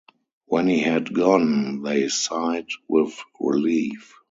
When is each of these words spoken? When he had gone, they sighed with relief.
When 0.47 0.65
he 0.67 0.79
had 0.79 1.13
gone, 1.13 1.83
they 1.83 2.07
sighed 2.09 2.69
with 2.89 3.21
relief. 3.39 4.15